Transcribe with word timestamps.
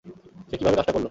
সে 0.49 0.55
কীভাবে 0.57 0.77
কাজটা 0.77 0.91
করল? 0.91 0.99